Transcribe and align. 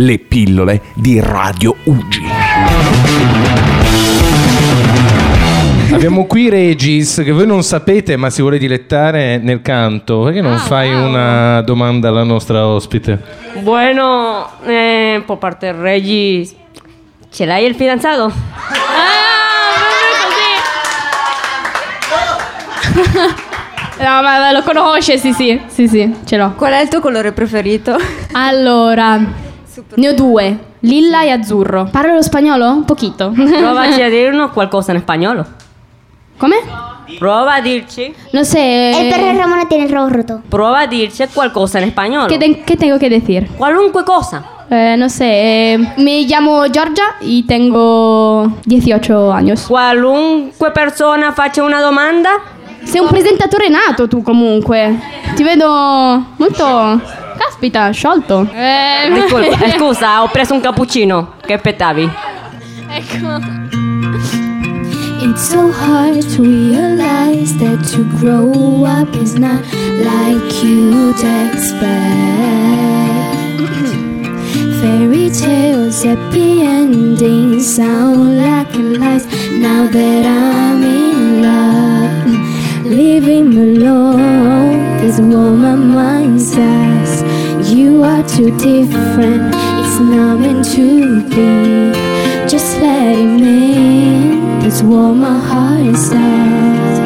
le 0.00 0.18
pillole 0.18 0.80
di 0.94 1.20
Radio 1.20 1.74
Ugi. 1.84 2.22
Abbiamo 5.92 6.26
qui 6.26 6.48
Regis, 6.48 7.20
che 7.24 7.32
voi 7.32 7.46
non 7.46 7.62
sapete, 7.64 8.16
ma 8.16 8.30
si 8.30 8.40
vuole 8.40 8.58
dilettare 8.58 9.38
nel 9.38 9.60
canto. 9.62 10.22
Perché 10.22 10.40
non 10.40 10.52
Ah, 10.54 10.58
fai 10.58 10.92
wow. 10.94 11.08
una 11.08 11.60
domanda 11.62 12.08
alla 12.08 12.22
nostra 12.22 12.66
ospite? 12.66 13.20
Bueno, 13.62 14.48
eh, 14.64 15.22
por 15.26 15.38
parte 15.38 15.72
Regis, 15.72 16.54
¿ce 17.30 17.44
l'hai 17.44 17.64
il 17.66 17.74
fidanzato? 17.74 18.24
Ah, 18.26 19.16
No, 24.00 24.22
ma 24.22 24.52
lo 24.52 24.62
conosce, 24.62 25.18
sì, 25.18 25.32
sì, 25.32 25.60
sì, 25.66 25.88
sì, 25.88 26.14
ce 26.24 26.36
l'ho. 26.36 26.52
Qual 26.56 26.70
è 26.72 26.80
il 26.82 26.88
tuo 26.88 27.00
colore 27.00 27.32
preferito? 27.32 27.96
Allora, 28.30 29.18
ne 29.94 30.08
ho 30.08 30.14
due, 30.14 30.58
lilla 30.80 31.22
e 31.22 31.30
azzurro. 31.30 31.88
Parlo 31.90 32.14
lo 32.14 32.22
spagnolo? 32.22 32.70
Un 32.70 32.84
pochito. 32.84 33.30
Provaci 33.34 34.00
a 34.02 34.08
dirnos 34.10 34.50
qualcosa 34.52 34.92
in 34.92 35.00
spagnolo. 35.00 35.44
Come? 36.36 36.56
Prova 37.18 37.54
a 37.54 37.60
dirci, 37.60 38.14
No 38.32 38.44
sé. 38.44 38.90
El 38.90 39.08
perro 39.08 39.32
Ramona 39.36 39.66
tiene 39.66 39.84
el 39.84 39.90
rabo 39.90 40.08
roto. 40.08 40.42
prova 40.48 40.80
a 40.80 40.86
dirci 40.86 41.24
qualcosa 41.32 41.80
in 41.80 41.90
spagnolo. 41.90 42.28
¿Qué, 42.28 42.38
te- 42.38 42.60
qué 42.64 42.76
tengo 42.76 42.98
que 42.98 43.08
decir? 43.08 43.48
Qualunque 43.56 44.04
cosa. 44.04 44.44
Eh, 44.70 44.96
no 44.98 45.08
sé, 45.08 45.24
eh, 45.72 45.78
me 45.96 46.24
llamo 46.26 46.64
Georgia 46.70 47.16
y 47.22 47.44
tengo 47.44 48.52
18 48.66 49.32
años. 49.32 49.66
Qualunque 49.66 50.70
persona 50.72 51.32
faccia 51.32 51.62
una 51.64 51.80
domanda, 51.80 52.30
Sei 52.84 53.00
un 53.00 53.08
presentatore 53.08 53.68
nato 53.68 54.08
tu 54.08 54.22
comunque. 54.22 54.94
Ti 55.34 55.42
vedo 55.42 56.24
molto... 56.38 57.00
Caspita, 57.58 57.90
sciolto. 57.90 58.48
Eh, 58.52 59.10
discolpa, 59.12 59.64
eh, 59.64 59.70
scusa, 59.76 60.22
ho 60.22 60.28
preso 60.28 60.54
un 60.54 60.60
cappuccino. 60.60 61.34
Che 61.44 61.54
aspettavi? 61.54 62.08
It's 65.20 65.42
so 65.42 65.72
hard 65.72 66.24
to 66.36 66.42
realize 66.42 67.52
that 67.58 67.84
to 67.90 68.04
grow 68.20 68.84
up 68.84 69.12
is 69.20 69.34
not 69.34 69.60
like 69.98 70.62
you'd 70.62 71.18
expect. 71.50 71.88
Fairy 74.80 75.28
tales, 75.28 76.04
happy 76.04 76.62
endings 76.62 77.74
sound 77.74 78.36
like 78.38 78.72
lies. 78.78 79.26
Now 79.58 79.88
that 79.90 80.24
I'm 80.24 80.82
in 80.84 81.42
love, 81.42 82.84
living 82.84 83.52
alone 83.58 84.07
too 88.28 88.50
different, 88.58 89.54
it's 89.80 89.98
not 89.98 90.38
meant 90.40 90.64
to 90.74 91.22
be. 91.28 91.92
Just 92.48 92.76
let 92.80 93.16
him 93.16 93.42
in, 93.42 94.66
is 94.66 94.82
what 94.82 95.14
my 95.14 95.38
heart. 95.38 95.68
Here 95.78 96.97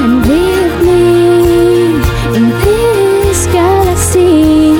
And 0.00 0.20
with 0.26 0.74
me 0.86 1.96
in 2.36 2.50
this 2.64 3.46
galaxy, 3.46 4.72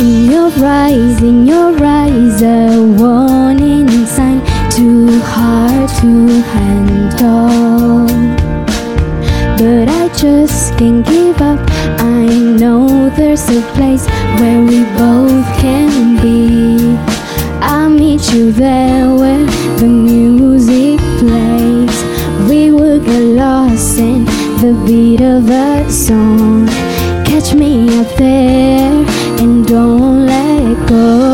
In 0.00 0.30
your 0.30 0.50
eyes, 0.58 1.22
in 1.22 1.46
your 1.46 1.72
eyes, 1.84 2.42
a 2.42 2.82
warning 2.98 3.88
sign 4.06 4.40
too 4.70 5.20
hard 5.20 5.88
to 6.00 6.08
handle. 6.52 7.61
Just 10.42 10.76
can't 10.76 11.06
give 11.06 11.40
up. 11.40 11.60
I 12.00 12.26
know 12.60 13.08
there's 13.10 13.48
a 13.48 13.62
place 13.76 14.04
where 14.40 14.60
we 14.60 14.82
both 14.98 15.46
can 15.62 16.20
be. 16.20 16.96
I'll 17.60 17.88
meet 17.88 18.32
you 18.32 18.50
there 18.50 19.06
where 19.14 19.46
the 19.78 19.86
music 19.86 20.98
plays. 21.20 21.96
We 22.48 22.72
will 22.72 22.98
get 22.98 23.22
lost 23.22 24.00
in 24.00 24.24
the 24.62 24.72
beat 24.84 25.20
of 25.20 25.48
a 25.48 25.88
song. 25.88 26.66
Catch 27.24 27.54
me 27.54 28.00
up 28.00 28.08
there 28.16 28.90
and 29.38 29.64
don't 29.64 30.26
let 30.26 30.88
go. 30.88 31.31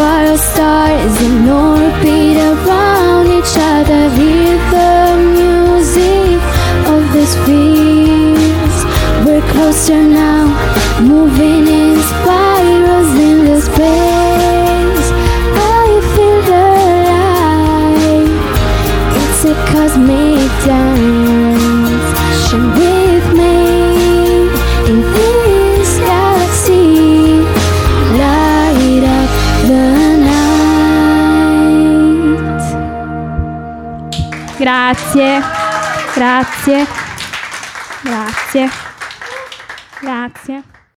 Fire 0.00 0.38
stars 0.38 1.16
in 1.20 1.46
orbit 1.46 2.36
around 2.50 3.26
each 3.38 3.54
other. 3.72 4.08
Hear 4.16 4.56
the 4.72 4.92
music 5.36 6.40
of 6.94 7.02
the 7.12 7.24
spheres. 7.32 8.76
We're 9.26 9.46
closer 9.52 10.02
now, 10.02 10.44
moving 11.02 11.66
in 11.68 11.96
spirals 12.12 13.10
in 13.28 13.44
the 13.44 13.60
space. 13.60 15.08
I 15.82 15.88
feel 16.14 16.44
alive. 16.64 18.30
It's 19.20 19.44
a 19.52 19.54
cosmic 19.70 20.50
dance. 20.64 22.08
Shine 22.48 22.70
with 22.78 22.99
Grazie, 34.60 35.40
grazie, 36.14 36.86
grazie, 38.02 38.68
grazie. 40.02 40.69